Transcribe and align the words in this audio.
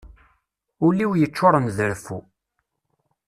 Ul-iw 0.85 1.11
yeččuren 1.15 1.65
d 1.75 1.77
reffu. 1.89 2.19